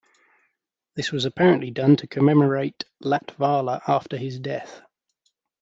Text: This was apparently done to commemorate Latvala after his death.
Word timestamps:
This 0.95 1.11
was 1.11 1.25
apparently 1.25 1.69
done 1.69 1.95
to 1.97 2.07
commemorate 2.07 2.85
Latvala 3.03 3.83
after 3.87 4.17
his 4.17 4.39
death. 4.39 4.81